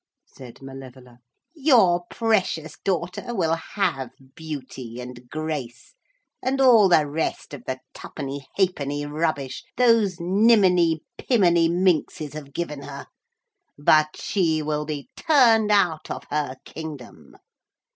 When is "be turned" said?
14.85-15.69